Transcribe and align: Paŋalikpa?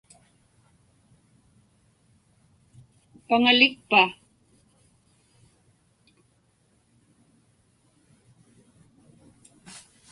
Paŋalikpa? 3.27 4.03